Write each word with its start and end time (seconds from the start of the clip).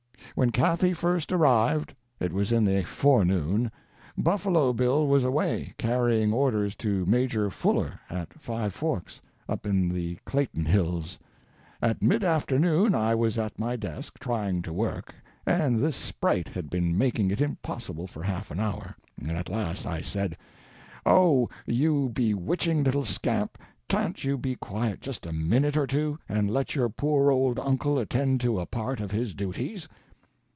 When 0.33 0.51
Cathy 0.51 0.93
first 0.93 1.33
arrived—it 1.33 2.31
was 2.31 2.53
in 2.53 2.63
the 2.63 2.83
forenoon—Buffalo 2.85 4.71
Bill 4.71 5.05
was 5.05 5.25
away, 5.25 5.73
carrying 5.77 6.31
orders 6.31 6.73
to 6.77 7.05
Major 7.05 7.51
Fuller, 7.51 7.99
at 8.09 8.41
Five 8.41 8.73
Forks, 8.73 9.19
up 9.49 9.65
in 9.65 9.89
the 9.89 10.17
Clayton 10.25 10.65
Hills. 10.65 11.19
At 11.81 12.01
mid 12.01 12.23
afternoon 12.23 12.95
I 12.95 13.13
was 13.13 13.37
at 13.37 13.59
my 13.59 13.75
desk, 13.75 14.19
trying 14.19 14.61
to 14.61 14.71
work, 14.71 15.13
and 15.45 15.79
this 15.79 15.97
sprite 15.97 16.47
had 16.47 16.69
been 16.69 16.97
making 16.97 17.29
it 17.29 17.41
impossible 17.41 18.07
for 18.07 18.23
half 18.23 18.49
an 18.51 18.59
hour. 18.59 18.95
At 19.27 19.49
last 19.49 19.85
I 19.85 20.01
said: 20.01 20.37
"Oh, 21.05 21.49
you 21.67 22.07
bewitching 22.07 22.85
little 22.85 23.05
scamp, 23.05 23.57
can't 23.89 24.23
you 24.23 24.37
be 24.37 24.55
quiet 24.55 25.01
just 25.01 25.25
a 25.25 25.33
minute 25.33 25.75
or 25.75 25.85
two, 25.85 26.17
and 26.29 26.49
let 26.49 26.73
your 26.73 26.87
poor 26.87 27.31
old 27.31 27.59
uncle 27.59 27.99
attend 27.99 28.39
to 28.41 28.59
a 28.61 28.65
part 28.65 29.01
of 29.01 29.11
his 29.11 29.35
duties?" 29.35 29.89